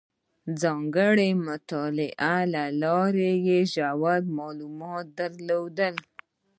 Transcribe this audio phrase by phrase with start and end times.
[0.61, 5.95] ځانګړې مطالعې له لارې یې ژور معلومات درلودل.